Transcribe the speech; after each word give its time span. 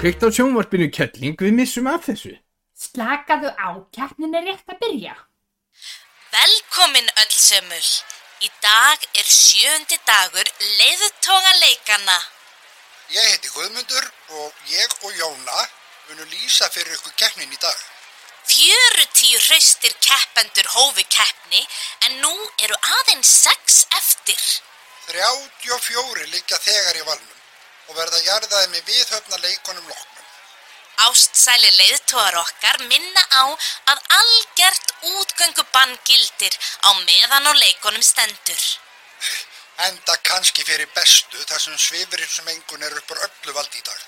kveikt 0.00 0.22
á 0.24 0.32
sjónvarpinu 0.32 0.86
kettling 0.96 1.36
við 1.36 1.52
missum 1.52 1.88
af 1.90 2.06
þessu. 2.06 2.30
Slakaðu 2.72 3.50
á, 3.52 3.68
keppnin 3.92 4.32
er 4.38 4.46
rétt 4.48 4.72
að 4.72 4.78
byrja. 4.80 5.12
Velkomin 6.32 7.10
öll 7.20 7.34
sömul. 7.36 7.88
Í 8.40 8.48
dag 8.64 9.02
er 9.20 9.26
sjöndi 9.28 9.98
dagur 10.08 10.48
leiðutóga 10.78 11.52
leikana. 11.60 12.16
Ég 13.12 13.26
heiti 13.28 13.52
Guðmundur 13.52 14.06
og 14.40 14.62
ég 14.72 14.94
og 15.04 15.18
Jóna 15.20 15.66
munum 16.08 16.32
lýsa 16.32 16.70
fyrir 16.72 16.96
ykkur 16.96 17.12
keppnin 17.20 17.52
í 17.52 17.60
dag. 17.60 17.76
Fjörutíu 18.48 19.42
hraustir 19.50 19.92
keppendur 20.00 20.70
hófi 20.78 21.04
keppni 21.12 21.60
en 22.06 22.16
nú 22.24 22.32
eru 22.64 22.80
aðeins 22.96 23.34
sex 23.44 23.84
eftir. 24.00 24.40
34 25.12 26.30
liggja 26.32 26.62
þegar 26.64 27.02
í 27.02 27.04
valnum 27.04 27.39
og 27.90 27.96
verða 27.98 28.22
jarðaði 28.22 28.68
með 28.72 28.90
viðhöfna 28.92 29.38
leikonum 29.42 29.88
loknum. 29.90 30.26
Ástsæli 31.08 31.70
leiðtógar 31.78 32.36
okkar 32.38 32.78
minna 32.90 33.22
á 33.34 33.42
að 33.92 34.02
algjört 34.18 34.92
útgöngubann 35.10 35.96
gildir 36.06 36.54
á 36.86 36.90
meðan 37.02 37.50
og 37.50 37.58
leikonum 37.58 38.04
stendur. 38.04 38.62
Enda 39.88 40.16
kannski 40.28 40.64
fyrir 40.68 40.90
bestu 40.94 41.40
þar 41.48 41.64
sem 41.64 41.78
svifurinn 41.80 42.30
sem 42.30 42.48
engun 42.54 42.86
er 42.86 42.96
uppur 43.00 43.22
öllu 43.26 43.56
vald 43.56 43.74
í 43.74 43.82
dag. 43.82 44.00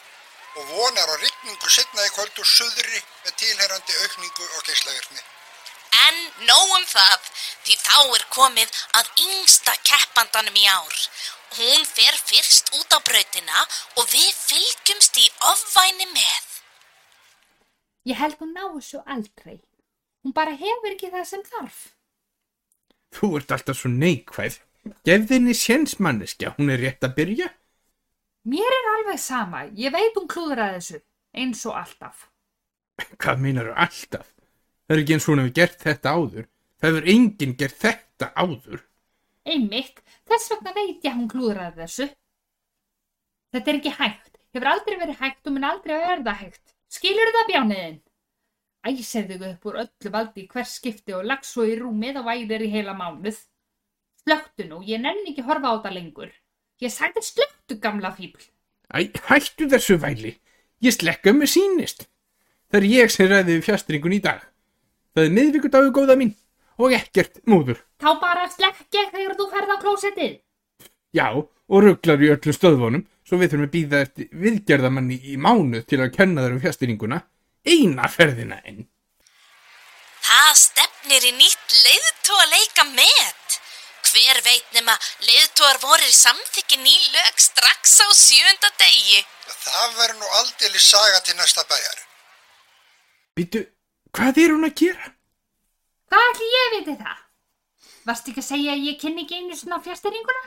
Og 0.60 0.66
vonar 0.68 1.08
á 1.08 1.16
rigningu 1.16 1.70
setna 1.72 2.06
í 2.06 2.12
kvöld 2.12 2.38
úr 2.38 2.48
suðri 2.48 3.00
með 3.24 3.38
tilherrandi 3.40 4.00
aukningu 4.04 4.48
og 4.58 4.66
geislavirkni. 4.68 5.22
En 6.06 6.18
nóum 6.48 6.84
það, 6.88 7.30
því 7.64 7.78
þá 7.80 7.98
er 8.18 8.26
komið 8.36 8.82
að 9.00 9.08
yngsta 9.26 9.74
keppandanum 9.88 10.60
í 10.60 10.68
ár. 10.68 10.98
Hún 11.52 11.84
fer 11.84 12.16
fyrst 12.16 12.72
út 12.78 12.94
á 12.96 12.98
brautina 13.04 13.64
og 14.00 14.06
við 14.08 14.30
fylgjumst 14.32 15.18
í 15.20 15.26
ofvæni 15.50 16.06
með. 16.14 16.46
Ég 18.08 18.18
held 18.18 18.38
hún 18.40 18.54
ná 18.56 18.64
þessu 18.72 19.02
aldrei. 19.04 19.58
Hún 20.24 20.32
bara 20.32 20.54
hefur 20.56 20.94
ekki 20.94 21.10
það 21.12 21.26
sem 21.28 21.42
þarf. 21.46 21.80
Þú 23.12 23.36
ert 23.38 23.52
alltaf 23.54 23.78
svo 23.78 23.90
neikvæð. 23.92 24.60
Gef 25.06 25.26
þinni 25.30 25.54
séns 25.54 25.98
manneskja, 26.02 26.54
hún 26.56 26.72
er 26.72 26.80
rétt 26.82 27.04
að 27.06 27.18
byrja. 27.18 27.48
Mér 28.48 28.74
er 28.78 28.88
alveg 28.96 29.20
sama, 29.22 29.66
ég 29.78 29.92
veit 29.94 30.16
hún 30.18 30.26
klúðraði 30.30 30.80
þessu, 30.80 31.02
eins 31.38 31.60
og 31.68 31.76
alltaf. 31.78 32.24
Hvað 33.20 33.44
meinar 33.44 33.68
þú 33.68 33.76
alltaf? 33.84 34.32
Það 34.88 34.96
er 34.96 35.02
ekki 35.04 35.14
eins 35.16 35.28
og 35.28 35.32
hún 35.32 35.42
hefur 35.44 35.54
gert 35.60 35.84
þetta 35.84 36.16
áður. 36.16 36.48
Það 36.80 36.88
hefur 36.90 37.12
enginn 37.12 37.54
gert 37.60 37.78
þetta 37.84 38.30
áður. 38.34 38.82
Einmitt, 39.52 40.02
þess 40.32 40.52
vegna 40.52 40.74
veit 40.76 41.04
ég 41.04 41.12
að 41.12 41.18
hún 41.18 41.30
klúðraði 41.32 41.82
þessu. 41.82 42.08
Þetta 43.52 43.70
er 43.70 43.78
ekki 43.78 43.94
hægt, 43.98 44.38
hefur 44.54 44.70
aldrei 44.72 44.96
verið 45.02 45.20
hægt 45.20 45.48
og 45.48 45.54
mun 45.56 45.68
aldrei 45.68 45.94
verða 46.00 46.34
hægt. 46.40 46.74
Skilur 46.92 47.32
það 47.36 47.48
bjániðinn? 47.50 48.00
Æsir 48.82 49.26
þig 49.28 49.42
upp 49.46 49.66
úr 49.70 49.78
öllu 49.84 50.10
valdi 50.12 50.42
í 50.42 50.48
hvers 50.50 50.76
skipti 50.80 51.14
og 51.14 51.26
lag 51.28 51.44
svo 51.46 51.64
í 51.68 51.76
rúmið 51.78 52.18
og 52.20 52.26
vælir 52.26 52.64
í 52.66 52.70
heila 52.72 52.96
mánuð. 52.98 53.38
Slöktu 54.22 54.66
nú, 54.66 54.80
ég 54.86 55.02
nenni 55.02 55.30
ekki 55.30 55.44
horfa 55.46 55.70
á 55.70 55.82
það 55.84 55.96
lengur. 55.98 56.32
Ég 56.82 56.90
sagði 56.90 57.22
slöktu 57.22 57.78
gamla 57.82 58.10
fíbl. 58.16 58.42
Æ, 58.90 59.12
hættu 59.28 59.68
þessu 59.70 59.98
væli. 60.02 60.34
Ég 60.82 60.96
slekka 60.96 61.34
með 61.36 61.52
sínist. 61.54 62.08
Það 62.72 62.80
er 62.80 62.88
ég 62.90 63.12
sem 63.14 63.28
ræði 63.30 63.56
við 63.58 63.66
fjastringun 63.68 64.16
í 64.16 64.22
dag. 64.24 64.42
Það 65.14 65.28
er 65.28 65.34
miðvíkudagu 65.36 65.92
góða 65.94 66.16
mín 66.18 66.34
og 66.80 66.94
ekkert 66.96 67.42
múður. 67.46 67.78
Þá 68.02 68.10
bara 68.18 68.48
slekkja 68.92 69.10
þegar 69.12 69.36
þú 69.36 69.46
ferð 69.50 69.72
á 69.72 69.76
klósettið. 69.82 70.32
Já, 71.12 71.28
og 71.32 71.82
rugglar 71.82 72.22
í 72.22 72.30
öllu 72.32 72.52
stöðvonum, 72.52 73.04
svo 73.24 73.38
við 73.40 73.52
þurfum 73.52 73.68
að 73.68 73.74
býða 73.74 74.00
eftir 74.04 74.28
viðgerðamanni 74.32 75.18
í 75.32 75.36
mánuð 75.36 75.86
til 75.88 76.00
að 76.00 76.14
kenna 76.16 76.44
þar 76.44 76.56
um 76.56 76.62
fjastringuna. 76.62 77.20
Eina 77.64 78.08
ferðina 78.08 78.58
enn. 78.66 78.86
Það 80.22 80.52
stefnir 80.58 81.26
í 81.28 81.32
nýtt 81.36 81.76
leiðtóa 81.86 82.46
leika 82.52 82.86
með. 82.92 83.38
Hver 84.12 84.40
veit 84.44 84.74
nema 84.76 84.92
leiðtóar 85.24 85.78
vorir 85.80 86.12
samþykki 86.12 86.80
ný 86.82 86.96
lög 87.14 87.38
strax 87.40 87.96
á 88.04 88.08
sjönda 88.12 88.68
degi. 88.76 89.22
Það 89.62 89.96
verður 89.96 90.18
nú 90.20 90.32
aldrei 90.40 90.80
saga 90.82 91.22
til 91.24 91.36
næsta 91.38 91.64
bæjar. 91.64 91.98
Býtu, 93.32 93.64
hvað 94.12 94.42
er 94.42 94.56
hún 94.56 94.68
að 94.68 94.76
gera? 94.82 95.12
Hvað 96.12 96.32
ætli 96.32 96.50
ég 96.52 96.74
viti 96.76 96.96
það? 97.00 97.21
Varst 98.06 98.28
ekki 98.30 98.42
að 98.42 98.48
segja 98.48 98.72
að 98.74 98.86
ég 98.88 98.98
kynni 99.00 99.22
ekki 99.26 99.38
einu 99.38 99.58
svona 99.58 99.78
fjastringuna? 99.82 100.42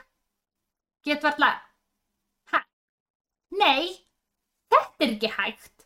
Get 1.08 1.24
varla... 1.24 1.52
Hæ? 2.52 2.60
Nei, 3.56 3.94
þetta 4.74 5.06
er 5.06 5.14
ekki 5.14 5.32
hægt. 5.38 5.86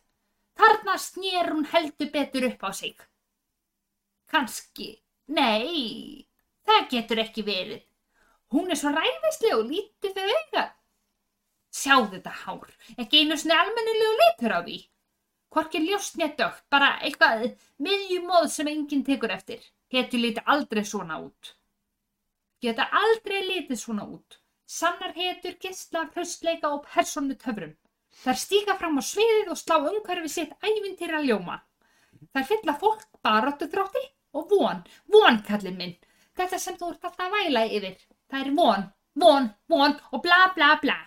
Þarna 0.58 0.96
snýr 0.98 1.52
hún 1.52 1.68
heldur 1.70 2.10
betur 2.14 2.48
upp 2.48 2.64
á 2.66 2.70
sig. 2.74 2.96
Kanski, 4.30 4.90
nei, 5.36 6.26
það 6.66 6.90
getur 6.90 7.22
ekki 7.22 7.46
verið. 7.46 7.86
Hún 8.50 8.70
er 8.70 8.78
svo 8.80 8.90
ræðislega 8.94 9.60
og 9.60 9.70
lítið 9.70 10.18
við 10.18 10.34
auga. 10.34 10.64
Sjáðu 11.70 12.16
þetta 12.16 12.34
hár, 12.42 12.72
ekki 12.98 13.22
einu 13.22 13.38
svona 13.38 13.60
almennilegu 13.62 14.18
litur 14.20 14.56
á 14.58 14.60
því. 14.66 14.78
Hvorki 15.54 15.84
ljóst 15.84 16.18
néttögt, 16.18 16.66
bara 16.70 16.96
eitthvað 16.98 17.46
miðjumóð 17.82 18.50
sem 18.50 18.70
enginn 18.70 19.06
tekur 19.06 19.34
eftir. 19.34 19.62
Getur 19.90 20.22
lítið 20.22 20.50
aldrei 20.50 20.84
svona 20.86 21.18
út. 21.22 21.54
Geta 22.60 22.86
aldrei 23.02 23.40
litið 23.46 23.78
svona 23.80 24.04
út. 24.04 24.36
Sannar 24.68 25.14
hetur, 25.16 25.54
gistla, 25.62 26.04
hraustleika 26.14 26.68
og 26.74 26.84
personu 26.86 27.36
töfrum. 27.40 27.72
Þær 28.20 28.38
stíka 28.42 28.76
fram 28.76 29.00
á 29.00 29.02
sviðið 29.06 29.52
og 29.54 29.58
slá 29.58 29.78
umhverfi 29.80 30.30
sitt 30.30 30.52
ævintýra 30.60 31.22
ljóma. 31.24 31.56
Þær 32.34 32.46
fylla 32.50 32.76
fólk 32.82 33.06
baróttu 33.24 33.70
þrótti 33.72 34.04
og 34.36 34.52
von, 34.52 34.84
von 35.14 35.40
kallið 35.48 35.78
minn. 35.80 35.96
Þetta 36.36 36.60
sem 36.60 36.76
þú 36.76 36.92
ert 36.92 37.08
alltaf 37.08 37.26
að 37.26 37.36
væla 37.38 37.64
yfir. 37.78 37.96
Það 38.30 38.44
er 38.44 38.52
von, 38.60 38.86
von, 39.24 39.50
von 39.72 39.98
og 40.12 40.22
bla 40.28 40.40
bla 40.54 40.70
bla. 40.84 41.00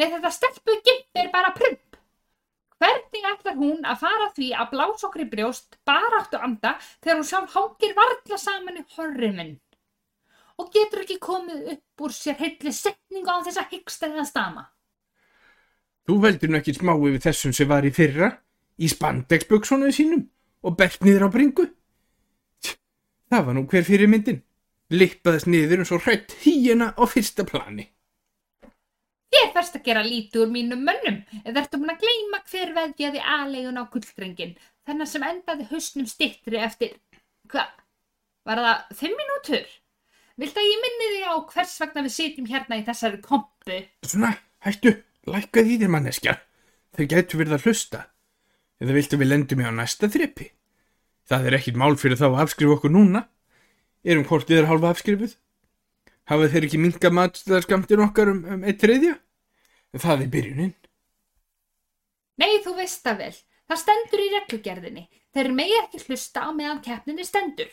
Nei 0.00 0.08
þetta 0.08 0.32
stelpu 0.32 0.80
gitt 0.80 1.22
er 1.22 1.30
bara 1.34 1.52
prump. 1.56 1.98
Hvernig 2.80 3.26
ætlar 3.34 3.58
hún 3.60 3.84
að 3.84 4.00
fara 4.00 4.30
því 4.36 4.54
að 4.56 4.78
í 5.20 5.32
brjóst 5.34 5.76
baráttu 5.84 6.40
anda 6.40 6.78
þegar 7.02 7.18
hún 7.18 7.28
sjálf 7.28 7.54
hángir 7.54 7.98
varla 7.98 8.38
saman 8.38 8.80
í 8.80 8.84
horriminn? 8.96 9.58
Og 10.60 10.68
getur 10.74 11.04
ekki 11.04 11.16
komið 11.22 11.70
upp 11.74 12.04
úr 12.04 12.12
sér 12.12 12.36
heitli 12.40 12.72
setningu 12.74 13.32
á 13.32 13.40
þess 13.46 13.60
að 13.62 13.74
hyggsta 13.74 14.10
eða 14.10 14.26
stama? 14.28 14.66
Þú 16.04 16.16
veldur 16.24 16.52
nú 16.52 16.58
ekki 16.58 16.74
smá 16.76 16.92
yfir 16.96 17.22
þessum 17.24 17.54
sem 17.56 17.68
var 17.70 17.86
í 17.86 17.92
fyrra, 17.94 18.30
í 18.76 18.88
spandexböksonuðu 18.90 19.94
sínum 19.94 20.26
og 20.66 20.76
bert 20.76 21.00
niður 21.04 21.28
á 21.28 21.28
bringu. 21.32 21.66
Það 23.30 23.46
var 23.46 23.56
nú 23.56 23.64
hver 23.70 23.86
fyrir 23.86 24.10
myndin. 24.10 24.42
Lippaðist 24.90 25.46
niður 25.46 25.84
og 25.86 26.04
hrætt 26.04 26.34
hýjena 26.42 26.90
á 26.98 27.02
fyrsta 27.06 27.46
plani. 27.46 27.86
Þér 29.30 29.52
þarfst 29.54 29.76
að 29.78 29.84
gera 29.86 30.02
lítið 30.02 30.42
úr 30.42 30.50
mínum 30.50 30.80
mönnum 30.82 31.20
eða 31.44 31.62
ertu 31.62 31.78
búin 31.78 31.92
að 31.92 32.02
gleyma 32.02 32.40
hver 32.50 32.72
veðjaði 32.74 33.20
aðlegun 33.36 33.78
á 33.78 33.84
gullrengin 33.92 34.56
þennan 34.88 35.10
sem 35.12 35.26
endaði 35.28 35.68
hausnum 35.70 36.08
stittri 36.10 36.58
eftir, 36.58 36.96
hvað, 37.46 37.70
var 38.48 38.62
það 38.64 38.98
fimm 38.98 39.14
mínútur? 39.20 39.70
Viltu 40.40 40.56
að 40.56 40.70
ég 40.70 40.78
minni 40.80 41.08
því 41.10 41.24
á 41.28 41.34
hvers 41.52 41.74
vegna 41.82 42.02
við 42.06 42.14
sitjum 42.14 42.46
hérna 42.48 42.78
í 42.80 42.84
þessari 42.86 43.18
kompu? 43.20 43.82
Svona, 44.08 44.30
hættu, 44.64 44.94
lækkaði 45.28 45.74
í 45.74 45.80
þér 45.82 45.92
manneskja. 45.92 46.36
Þau 46.96 47.04
gætu 47.12 47.40
verið 47.40 47.56
að 47.58 47.66
hlusta. 47.66 48.00
Eða 48.80 48.96
viltu 48.96 49.18
við 49.20 49.28
lendum 49.28 49.60
í 49.60 49.66
á 49.68 49.72
næsta 49.76 50.08
þreppi? 50.08 50.46
Það 51.28 51.44
er 51.46 51.56
ekkit 51.58 51.76
mál 51.82 51.92
fyrir 52.00 52.16
þá 52.16 52.30
að 52.30 52.38
afskrifa 52.46 52.78
okkur 52.78 52.94
núna. 52.94 53.26
Erum 54.00 54.24
hvort 54.30 54.48
þið 54.48 54.62
er 54.62 54.70
hálfa 54.70 54.94
afskrifuð? 54.94 55.34
Hafað 56.30 56.54
þeir 56.54 56.66
ekki 56.70 56.80
minka 56.86 57.12
matstaðarskamtin 57.12 58.04
okkar 58.06 58.32
um, 58.32 58.40
um 58.48 58.64
eitt 58.64 58.80
þriðja? 58.80 59.18
Það 59.98 60.24
er 60.24 60.32
byrjunin. 60.32 60.74
Nei, 62.40 62.52
þú 62.64 62.74
veist 62.80 63.04
það 63.04 63.22
vel. 63.26 63.36
Það 63.68 63.82
stendur 63.84 64.24
í 64.24 64.32
reglugerðinni. 64.38 65.06
Þeir 65.36 65.52
megi 65.54 65.78
ekki 65.82 66.02
hlusta 66.06 66.48
á 66.48 66.50
meðan 66.56 66.82
keppninni 66.86 67.28
stendur. 67.28 67.70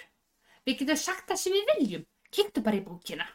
Við 0.67 0.81
getum 0.81 0.99
sagt 0.99 1.29
það 1.31 1.43
sem 1.45 1.55
við 1.55 1.71
viljum. 1.71 2.07
Kynntu 2.33 2.63
bara 2.65 2.79
í 2.79 2.83
bókina. 2.83 3.25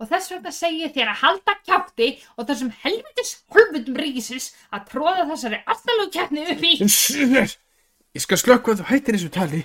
Og 0.00 0.08
þess 0.08 0.30
vegna 0.32 0.52
segi 0.56 0.84
ég 0.84 0.94
þér 0.94 1.10
að 1.12 1.20
halda 1.20 1.54
kjátti 1.60 2.06
og 2.36 2.46
þessum 2.48 2.70
helvitis 2.82 3.34
holvutum 3.52 3.98
ríkisins 4.00 4.46
að 4.72 4.86
tróða 4.92 5.26
þessari 5.28 5.58
allalög 5.74 6.12
keppni 6.14 6.46
upp 6.54 6.64
í. 6.64 6.72
Ég 8.16 8.24
skal 8.24 8.40
slökka 8.40 8.72
að 8.72 8.80
þú 8.80 8.88
hættir 8.88 9.18
þessu 9.18 9.30
tali. 9.34 9.60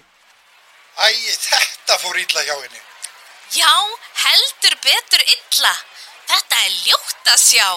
Æ, 1.00 1.08
þetta 1.40 1.98
fór 2.04 2.20
illa 2.20 2.44
hjá 2.48 2.56
henni. 2.60 2.82
Já, 3.56 3.72
heldur 4.26 4.76
betur 4.84 5.24
illa. 5.38 5.72
Þetta 6.28 6.62
er 6.66 6.76
ljótt 6.84 7.32
að 7.32 7.42
sjá. 7.46 7.68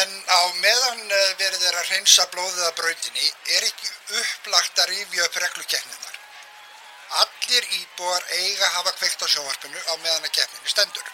En 0.00 0.10
á 0.30 0.40
meðan 0.62 1.00
eh, 1.10 1.30
verið 1.40 1.64
er 1.66 1.76
að 1.80 1.88
hreinsa 1.90 2.26
blóðið 2.32 2.66
að 2.68 2.76
brautinni 2.78 3.26
er 3.56 3.66
ekki 3.68 3.88
upplagt 4.20 4.80
að 4.80 4.92
rifja 4.94 5.26
upp 5.26 5.38
reglukeppninar. 5.44 5.99
Allir 7.10 7.64
íbúar 7.74 8.22
eiga 8.36 8.66
að 8.66 8.74
hafa 8.76 8.92
kveikt 8.98 9.24
á 9.24 9.26
sjónvarpinu 9.26 9.80
á 9.90 9.94
meðan 10.02 10.28
að 10.28 10.34
keppninni 10.36 10.70
stendur. 10.70 11.08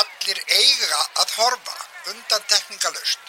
Allir 0.00 0.40
eiga 0.48 1.00
að 1.20 1.34
horfa 1.36 1.76
undan 2.12 2.46
tekningalust. 2.48 3.20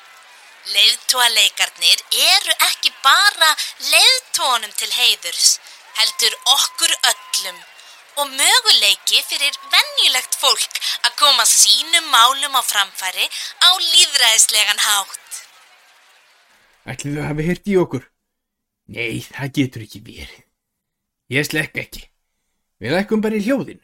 Leiðtóaleikarnir 0.72 2.06
eru 2.24 2.54
ekki 2.70 2.94
bara 3.04 3.50
leiðtónum 3.92 4.72
til 4.80 4.88
heiðurs, 4.96 5.58
heldur 6.00 6.38
okkur 6.56 6.94
öllum 7.12 7.60
og 8.22 8.30
möguleiki 8.32 9.20
fyrir 9.28 9.58
venjulegt 9.74 10.38
fólk 10.40 10.80
að 11.04 11.18
koma 11.20 11.44
sínum 11.50 12.08
málum 12.14 12.56
á 12.56 12.62
framfæri 12.64 13.28
á 13.60 13.70
líðræðislegan 13.76 14.82
hátt. 14.88 15.20
Ætli 16.88 17.16
þau 17.18 17.28
hafi 17.28 17.48
heyrt 17.50 17.68
í 17.68 17.78
okkur? 17.84 18.08
Nei, 18.94 19.24
það 19.28 19.54
getur 19.60 19.86
ekki 19.86 20.04
verið. 20.08 20.43
Ég 21.32 21.48
slekk 21.48 21.80
ekki. 21.80 22.08
Við 22.84 22.96
lækkum 22.98 23.22
bara 23.24 23.38
í 23.40 23.44
hljóðin. 23.46 23.80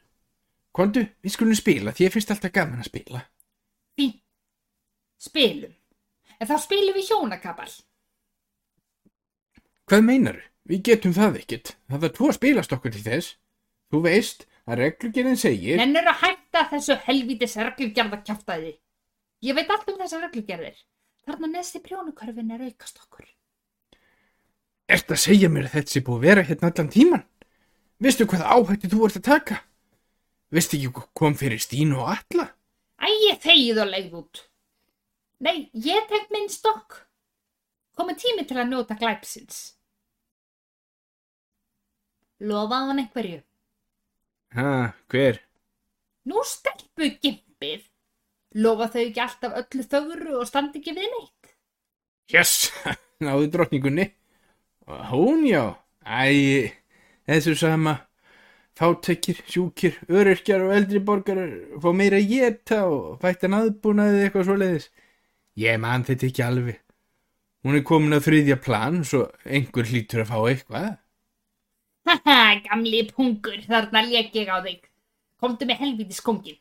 Kondu, 0.76 1.06
við 1.24 1.34
skulum 1.34 1.58
spila, 1.58 1.94
því 1.96 2.06
ég 2.06 2.14
finnst 2.14 2.32
alltaf 2.34 2.52
gaman 2.54 2.82
að 2.84 2.90
spila. 2.92 3.22
Fín. 3.98 4.18
Spilum. 5.20 5.72
En 6.40 6.50
þá 6.50 6.56
spilum 6.64 6.96
við 6.96 7.10
hjónakabal. 7.10 7.72
Hvað 9.90 10.06
meinaru? 10.06 10.44
Við 10.70 10.84
getum 10.92 11.16
það 11.16 11.40
ekkert. 11.40 11.74
Það 11.90 12.06
er 12.06 12.14
tvo 12.20 12.30
spilast 12.36 12.76
okkur 12.76 12.94
til 12.94 13.06
þess. 13.08 13.34
Þú 13.90 14.04
veist 14.06 14.46
að 14.70 14.84
reglugjörðin 14.84 15.40
segir... 15.42 15.80
Nennir 15.82 16.12
að 16.12 16.22
hætta 16.22 16.68
þessu 16.70 17.00
helvítis 17.08 17.58
reglugerða 17.58 18.22
kjáftæði. 18.28 18.76
Ég 19.48 19.58
veit 19.58 19.72
allt 19.74 19.90
um 19.90 19.98
þessar 19.98 20.28
reglugerðir. 20.28 20.78
Þarna 21.26 21.50
neðst 21.56 21.80
í 21.80 21.84
prjónukörfin 21.88 22.54
er 22.54 22.68
aukast 22.68 23.02
okkur. 23.02 23.26
Ert 24.90 25.12
að 25.14 25.22
segja 25.22 25.50
mér 25.54 25.68
að 25.68 25.76
þetta 25.78 25.94
sé 25.94 26.02
búið 26.06 26.18
að 26.18 26.24
vera 26.26 26.44
hérna 26.48 26.70
allan 26.72 26.88
tíman? 26.94 27.26
Veistu 28.02 28.26
hvað 28.30 28.46
áhætti 28.56 28.90
þú 28.90 29.04
ert 29.06 29.20
að 29.20 29.28
taka? 29.28 29.58
Veistu 30.50 30.80
ekki 30.80 30.94
hvað 30.96 31.10
kom 31.20 31.36
fyrir 31.38 31.62
Stínu 31.62 32.00
og 32.02 32.10
Alla? 32.16 32.48
Æ, 32.98 33.08
ég 33.30 33.42
þegið 33.44 33.82
og 33.84 33.92
leið 33.92 34.16
út. 34.18 34.42
Nei, 35.46 35.70
ég 35.78 36.08
tek 36.10 36.32
minn 36.34 36.50
stokk. 36.52 37.04
Komið 38.00 38.18
tími 38.24 38.48
til 38.50 38.58
að 38.58 38.72
njóta 38.72 38.98
glæpsins. 38.98 39.60
Lofaði 42.50 42.90
hann 42.90 43.04
einhverju. 43.04 43.40
Ha, 44.58 44.74
hver? 45.12 45.42
Nú 46.32 46.42
stelpu 46.48 47.12
gimpið. 47.22 47.84
Lofa 48.58 48.90
þau 48.96 49.02
ekki 49.04 49.22
alltaf 49.22 49.58
öllu 49.62 49.86
þögru 49.92 50.40
og 50.40 50.48
standi 50.50 50.82
ekki 50.82 50.96
við 50.98 51.12
neitt. 51.14 51.52
Jess, 52.34 52.72
náðu 53.26 53.52
drottningunni. 53.54 54.08
Og 54.90 55.02
Hún 55.12 55.46
já, 55.46 55.78
æ, 56.06 56.74
þessu 57.30 57.56
sama. 57.56 58.00
Fátekir, 58.80 59.42
sjúkir, 59.46 59.98
öryrkjar 60.08 60.64
og 60.64 60.72
eldri 60.74 61.02
borgarar 61.04 61.52
fá 61.84 61.90
meira 61.94 62.18
að 62.18 62.30
geta 62.32 62.78
og 62.88 63.18
fættan 63.22 63.58
aðbúnaðið 63.58 64.24
eitthvað 64.24 64.46
svoleiðis. 64.48 64.88
Ég 65.60 65.82
man 65.84 66.06
þetta 66.08 66.30
ekki 66.30 66.46
alveg. 66.46 66.80
Hún 67.68 67.76
er 67.76 67.84
komin 67.84 68.16
á 68.16 68.24
þriðja 68.24 68.56
plan, 68.64 69.02
svo 69.04 69.26
einhver 69.44 69.90
hlýtur 69.90 70.24
að 70.24 70.32
fá 70.32 70.38
eitthvað. 70.48 70.88
Haha, 72.08 72.38
gamli 72.70 73.04
pungur, 73.12 73.60
þarna 73.68 74.06
lék 74.08 74.32
ég 74.40 74.48
á 74.48 74.58
þig. 74.64 74.88
Komdu 75.44 75.68
með 75.68 75.84
helvítis 75.84 76.24
kongin. 76.24 76.58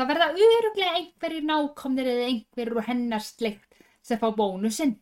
Það 0.00 0.10
verða 0.14 0.30
öruglega 0.32 0.96
einhverjir 0.96 1.44
nákomnir 1.44 2.08
eða 2.08 2.26
einhverjir 2.32 2.74
úr 2.74 2.88
hennar 2.88 3.22
sleikt 3.22 3.84
sem 4.00 4.18
fá 4.18 4.30
bónusinn. 4.32 4.96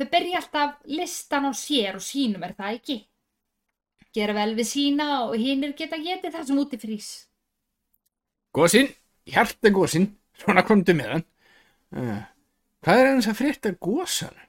Þau 0.00 0.06
byrja 0.08 0.38
alltaf 0.40 0.76
listan 0.88 1.44
á 1.44 1.52
sér 1.52 1.98
og 1.98 2.00
sínum 2.00 2.40
er 2.46 2.54
það 2.56 2.76
ekki. 2.78 2.94
Gera 4.16 4.32
vel 4.32 4.54
við 4.56 4.68
sína 4.70 5.08
og 5.26 5.34
hinnir 5.36 5.74
geta 5.76 5.98
getið 6.00 6.32
það 6.38 6.46
sem 6.48 6.60
úti 6.62 6.78
frýs. 6.80 7.08
Gósin, 8.56 8.88
hjarta 9.28 9.68
gósin, 9.68 10.06
svona 10.40 10.64
komdu 10.64 10.94
með 10.96 11.10
hann. 11.12 11.24
Uh, 11.92 12.22
hvað 12.80 13.02
er 13.02 13.10
hans 13.10 13.28
að 13.28 13.36
frétta 13.42 13.74
gósan? 13.76 14.40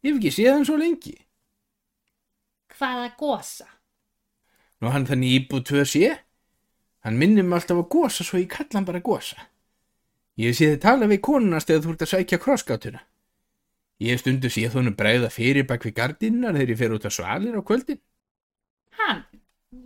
Ég 0.00 0.14
hef 0.14 0.22
ekki 0.22 0.32
séð 0.38 0.50
hann 0.54 0.64
svo 0.70 0.78
lengi. 0.80 1.12
Hvaða 2.78 3.12
gósa? 3.20 3.68
Nú 4.80 4.94
hann 4.94 5.04
þannig 5.04 5.36
íbúð 5.36 5.66
tvö 5.68 5.84
sé. 5.84 6.14
Hann 7.04 7.20
minnir 7.20 7.44
mig 7.44 7.60
alltaf 7.60 7.84
að 7.84 7.90
gósa 7.92 8.24
svo 8.24 8.40
ég 8.40 8.48
kalla 8.56 8.80
hann 8.80 8.88
bara 8.88 9.04
gósa. 9.04 9.36
Ég 10.40 10.48
hef 10.48 10.62
séð 10.62 10.78
þið 10.78 10.82
tala 10.88 11.12
við 11.12 11.24
konunast 11.28 11.68
eða 11.68 11.84
þú 11.84 11.92
ert 11.98 12.08
að 12.08 12.14
sækja 12.16 12.40
krossgátuna. 12.40 13.04
Ég 13.98 14.14
hef 14.14 14.22
stundu 14.22 14.46
séð 14.52 14.76
honum 14.78 14.94
bregða 14.98 15.28
fyrir 15.34 15.66
bak 15.66 15.82
við 15.82 15.96
gardinnar 15.96 16.54
þegar 16.54 16.70
ég 16.70 16.78
fer 16.78 16.94
út 16.94 17.06
að 17.08 17.14
svalir 17.16 17.58
á 17.58 17.62
kvöldin. 17.66 17.98
Hann? 18.98 19.24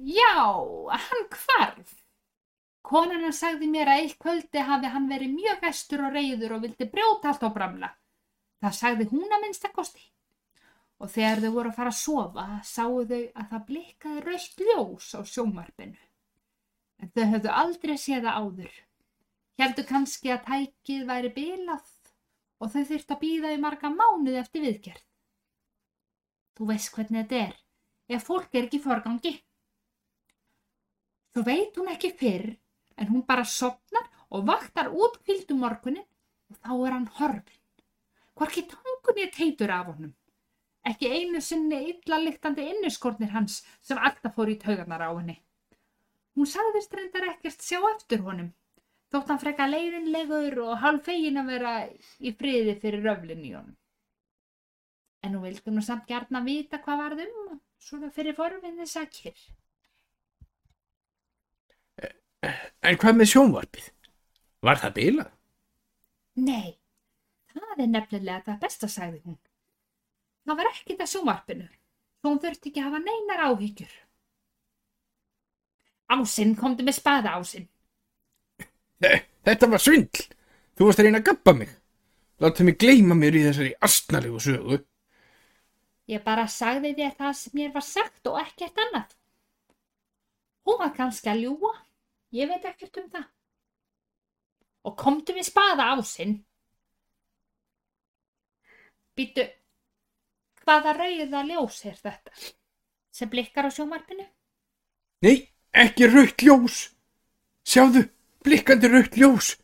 Já, 0.05 0.37
hann 1.07 1.29
hvarf. 1.33 1.95
Hann 2.93 3.33
sagði 3.33 3.71
mér 3.73 3.89
að 3.89 4.03
eitt 4.03 4.19
kvöldi 4.21 4.65
hafi 4.69 4.91
hann 4.93 5.09
verið 5.09 5.33
mjög 5.33 5.63
vestur 5.65 6.03
og 6.05 6.13
reyður 6.13 6.59
og 6.59 6.65
vildi 6.67 6.89
brjóta 6.93 7.31
allt 7.31 7.47
á 7.49 7.51
bramla. 7.55 7.89
Það 8.61 8.77
sagði 8.79 9.09
hún 9.15 9.33
að 9.33 9.47
minnsta 9.47 9.73
kosti. 9.73 10.05
Og 11.01 11.11
þegar 11.11 11.41
þau 11.43 11.55
voru 11.57 11.73
að 11.73 11.79
fara 11.79 11.95
að 11.95 12.01
sofa 12.03 12.47
sáu 12.69 13.01
þau 13.09 13.23
að 13.23 13.49
það 13.55 13.67
blikkaði 13.71 14.25
raukt 14.27 14.63
ljós 14.67 15.09
á 15.17 15.21
sjómarpinu. 15.25 15.99
En 17.01 17.11
þau 17.17 17.25
höfðu 17.33 17.57
aldrei 17.63 17.97
séð 17.97 18.29
það 18.29 18.39
áður. 18.45 18.77
Heldu 19.63 19.89
kannski 19.89 20.37
að 20.37 20.45
tækið 20.51 21.09
væri 21.09 21.33
bilað 21.33 21.89
og 22.63 22.71
þau 22.71 22.85
þurftu 22.93 23.17
að 23.17 23.23
býða 23.25 23.53
í 23.57 23.61
marga 23.63 23.91
mánuði 23.91 24.39
eftir 24.39 24.63
viðgerð. 24.63 25.03
Þú 26.55 26.69
veist 26.69 26.93
hvernig 26.95 27.25
þetta 27.25 27.41
er 27.49 27.59
ef 28.17 28.27
fólk 28.29 28.55
er 28.55 28.69
ekki 28.69 28.81
forgangi. 28.85 29.33
Þú 31.33 31.45
veit 31.49 31.79
hún 31.81 31.91
ekki 31.91 32.13
fyrr 32.21 32.49
en 33.01 33.11
hún 33.11 33.27
bara 33.27 33.45
sopnar 33.49 34.09
og 34.31 34.47
vaktar 34.49 34.93
út 34.93 35.19
kvildu 35.25 35.57
morgunin 35.59 36.05
og 36.53 36.59
þá 36.61 36.73
er 36.75 36.97
hann 36.97 37.09
horfin. 37.19 37.61
Hvorki 38.37 38.67
tangun 38.69 39.23
ég 39.23 39.33
teitur 39.35 39.73
af 39.73 39.89
honum. 39.91 40.13
Ekki 40.89 41.09
einu 41.09 41.41
sinni 41.41 41.79
illa 41.91 42.19
lyktandi 42.19 42.65
inniskornir 42.73 43.33
hans 43.33 43.61
sem 43.81 43.99
alltaf 43.99 44.35
fór 44.37 44.51
í 44.51 44.59
taugarnar 44.61 45.05
á 45.05 45.11
henni. 45.15 45.39
Hún 46.37 46.49
sagðist 46.49 46.95
reyndar 46.97 47.29
ekkert 47.29 47.63
sjá 47.63 47.79
eftir 47.95 48.23
honum. 48.27 48.53
Þótt 49.13 49.29
hann 49.29 49.41
freka 49.43 49.69
leiðinlegur 49.69 50.59
og 50.65 50.79
hálf 50.81 51.05
fegin 51.05 51.41
að 51.41 51.51
vera 51.53 51.73
í 52.25 52.33
friði 52.37 52.79
fyrir 52.81 53.03
röflin 53.05 53.43
í 53.45 53.53
honum. 53.53 53.75
En 55.23 55.35
nú 55.37 55.43
vildum 55.43 55.77
nú 55.77 55.83
samt 55.85 56.09
gærna 56.09 56.41
vita 56.47 56.81
hvað 56.83 57.03
varð 57.03 57.27
um, 57.27 57.59
svona 57.79 58.09
fyrir 58.15 58.35
forfinni 58.39 58.87
sakir. 58.89 59.37
En 62.83 62.97
hvað 62.99 63.19
með 63.19 63.31
sjónvarpið? 63.35 63.91
Var 64.67 64.81
það 64.81 64.95
bilað? 64.97 65.35
Nei, 66.43 66.73
það 67.53 67.85
er 67.85 67.91
nefnilega 67.93 68.47
það 68.49 68.63
besta, 68.65 68.89
sagði 68.91 69.21
hún. 69.27 69.37
Það 70.49 70.59
var 70.59 70.71
ekkit 70.73 71.05
að 71.05 71.13
sjónvarpinu, 71.13 71.69
svo 72.19 72.33
hún 72.33 72.41
þurfti 72.43 72.73
ekki 72.73 72.83
að 72.83 72.89
hafa 72.89 73.03
neinar 73.05 73.45
áhyggjur. 73.51 73.93
Ásinn 76.17 76.57
komdu 76.59 76.89
með 76.89 76.99
spaða 76.99 77.37
ásinn. 77.37 77.69
Þetta 79.03 79.69
var 79.73 79.83
svindl. 79.83 80.27
Þú 80.79 80.89
varst 80.89 81.03
að 81.03 81.09
reyna 81.09 81.21
að 81.21 81.29
gappa 81.31 81.55
mig. 81.57 81.71
Láta 82.43 82.65
mig 82.67 82.79
gleyma 82.81 83.17
mér 83.19 83.37
í 83.39 83.45
þessari 83.47 83.73
astnalegu 83.87 84.41
sögu. 84.43 84.79
Ég 86.11 86.23
bara 86.25 86.49
sagði 86.51 86.95
þér 86.99 87.13
það 87.19 87.35
sem 87.39 87.59
mér 87.59 87.75
var 87.75 87.85
sagt 87.87 88.31
og 88.31 88.39
ekkert 88.41 88.81
annað. 88.85 89.13
Hún 90.67 90.79
var 90.79 90.95
kannski 90.97 91.31
að 91.31 91.45
ljúa, 91.45 91.73
ég 92.35 92.51
veit 92.51 92.67
ekkert 92.71 92.99
um 93.03 93.11
það. 93.11 93.29
Og 94.87 94.97
komdu 94.99 95.35
með 95.37 95.47
spaða 95.47 95.89
ásinn. 95.95 96.41
Býtu, 99.19 99.45
hvaða 100.63 100.97
rauða 100.97 101.43
ljós 101.47 101.83
er 101.87 101.99
þetta? 102.01 102.35
Sem 103.13 103.31
blikkar 103.31 103.69
á 103.69 103.71
sjómarpinu? 103.71 104.25
Nei, 105.23 105.37
ekki 105.71 106.09
rautt 106.09 106.43
ljós. 106.43 106.79
Sjáðu, 107.69 108.07
blikkandi 108.45 108.91
rautt 108.93 109.17
ljós. 109.19 109.55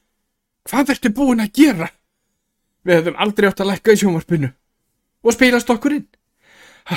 Hvað 0.68 0.94
ertu 0.94 1.12
búin 1.14 1.42
að 1.44 1.52
gera? 1.60 1.88
Við 2.84 2.98
hefðum 2.98 3.20
aldrei 3.20 3.48
átt 3.48 3.62
að 3.64 3.70
lækka 3.72 3.94
í 3.94 4.00
sjónvarpinu 4.02 4.50
og 5.24 5.34
spilast 5.34 5.70
okkur 5.72 5.96
inn. 5.98 6.06
Ha, 6.88 6.96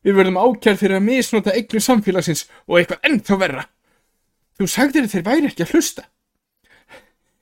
Við 0.00 0.16
verðum 0.16 0.38
ákjær 0.40 0.78
fyrir 0.80 0.96
að 0.96 1.04
misnota 1.04 1.52
eignir 1.52 1.82
samfélagsins 1.84 2.46
og 2.64 2.78
eitthvað 2.78 3.08
ennþá 3.08 3.36
verra. 3.42 3.64
Þú 4.56 4.68
sagðir 4.72 5.08
þeir 5.12 5.24
væri 5.26 5.50
ekki 5.50 5.66
að 5.66 5.74
hlusta. 5.74 6.04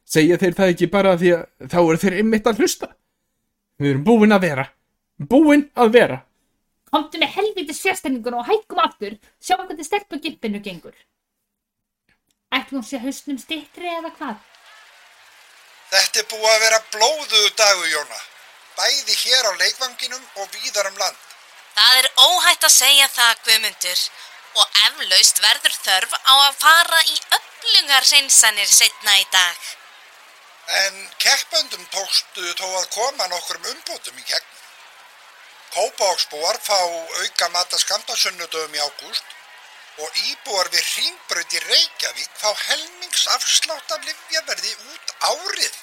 Segja 0.09 0.39
þeir 0.41 0.57
það 0.59 0.73
ekki 0.73 0.89
bara 0.91 1.13
því 1.21 1.31
að 1.37 1.69
þá 1.71 1.79
eru 1.83 2.01
þeir 2.03 2.17
einmitt 2.19 2.49
að 2.51 2.63
hlusta. 2.63 2.89
Við 3.79 3.93
erum 3.93 4.07
búin 4.09 4.35
að 4.35 4.45
vera. 4.49 4.65
Búin 5.19 5.65
að 5.79 5.93
vera. 5.95 6.19
Komdu 6.89 7.21
með 7.21 7.35
helviti 7.37 7.77
sérstenningun 7.77 8.39
og 8.41 8.47
hækkum 8.49 8.81
aftur, 8.83 9.19
sjáum 9.39 9.67
hvernig 9.69 9.87
stelpu 9.87 10.19
gimpinu 10.25 10.63
gengur. 10.65 10.97
Ætlum 12.57 12.81
hún 12.81 12.89
sé 12.89 12.99
hausnum 13.03 13.39
stittri 13.41 13.89
eða 13.93 14.11
hvað? 14.17 14.37
Þetta 15.93 16.21
er 16.21 16.27
búið 16.33 16.53
að 16.53 16.63
vera 16.65 16.81
blóðuðu 16.95 17.51
dagu, 17.61 17.87
Jóna. 17.93 18.21
Bæði 18.79 19.17
hér 19.23 19.49
á 19.49 19.53
leikvanginum 19.63 20.25
og 20.41 20.49
víðar 20.55 20.89
um 20.91 20.99
land. 21.03 21.21
Það 21.77 21.99
er 22.01 22.09
óhætt 22.25 22.65
að 22.69 22.75
segja 22.75 23.09
það, 23.15 23.43
Guðmundur, 23.47 24.05
og 24.61 24.81
eflaust 24.87 25.43
verður 25.45 25.77
þörf 25.87 26.15
á 26.25 26.35
að 26.35 26.59
fara 26.65 27.01
í 27.05 27.17
öflugar 27.39 28.09
hreinsanir 28.11 28.71
setna 28.73 29.17
í 29.21 29.27
dag. 29.33 29.59
En 30.83 31.01
keppöndum 31.25 31.85
tókstu 31.93 32.53
þó 32.61 32.69
að 32.81 32.89
koma 32.97 33.29
nokkrum 33.33 33.73
umbótum 33.73 34.21
í 34.21 34.29
gegn. 34.29 34.55
Kópáksbúar 35.73 36.61
fá 36.65 36.79
auka 36.81 37.49
mata 37.53 37.81
skamtasunnudöfum 37.81 38.77
í 38.77 38.85
ágúst 38.85 39.38
og 40.05 40.19
íbúar 40.31 40.71
við 40.73 40.85
Hringbraut 40.93 41.55
í 41.55 41.61
Reykjavík 41.65 42.33
fá 42.39 42.51
helmingsafslátt 42.69 43.95
af 43.97 44.07
livjaverði 44.07 44.75
út 44.93 45.15
árið. 45.31 45.79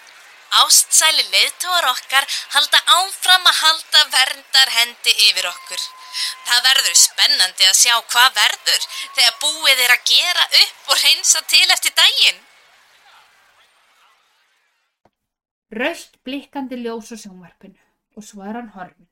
Ástsæli 0.55 1.25
leiðtóar 1.33 1.89
okkar 1.89 2.27
halda 2.55 2.79
áfram 2.95 3.49
að 3.49 3.59
halda 3.59 4.03
verndar 4.13 4.71
hendi 4.77 5.15
yfir 5.27 5.49
okkur. 5.49 5.81
Það 6.47 6.61
verður 6.69 6.97
spennandi 7.01 7.67
að 7.67 7.79
sjá 7.81 7.95
hvað 8.13 8.29
verður 8.39 8.85
þegar 9.17 9.39
búið 9.43 9.83
er 9.85 9.95
að 9.97 10.05
gera 10.11 10.45
upp 10.61 10.93
og 10.93 11.01
reynsa 11.03 11.41
til 11.51 11.65
eftir 11.75 11.95
daginn. 11.99 12.43
Raukt 15.75 16.21
blikkandi 16.23 16.79
ljós 16.79 17.11
á 17.11 17.17
sjónvarpinu 17.19 17.81
og 18.15 18.23
svo 18.23 18.45
er 18.47 18.61
hann 18.61 18.71
horfin. 18.77 19.09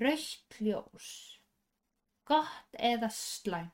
Raukt 0.00 0.60
ljós. 0.64 1.08
Gott 2.26 2.74
eða 2.74 3.06
slæmt. 3.14 3.70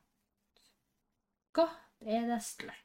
Gott 1.56 2.04
eða 2.04 2.36
slæmt. 2.36 2.76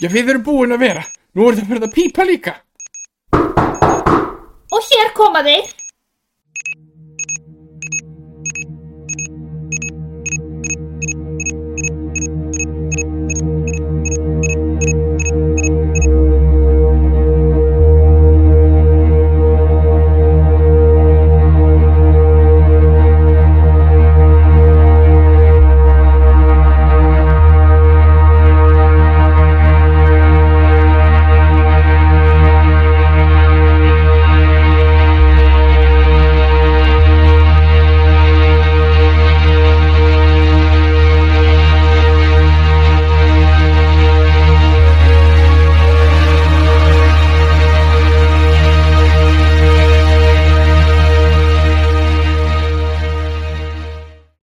Já, 0.00 0.08
við 0.08 0.32
erum 0.32 0.46
búin 0.46 0.72
að 0.72 0.86
vera. 0.86 1.04
Nú 1.36 1.50
er 1.50 1.58
það 1.58 1.68
fyrir 1.68 1.84
að 1.84 1.92
pípa 1.98 2.24
líka. 2.24 2.54
Og 4.72 4.88
hér 4.88 5.12
koma 5.18 5.44
þeir. 5.44 5.81